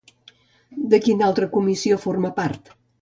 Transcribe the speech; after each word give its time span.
De 0.93 0.99
quina 1.07 1.27
altra 1.27 1.49
comissió 1.57 1.99
forma 2.07 2.33
part? 2.41 2.73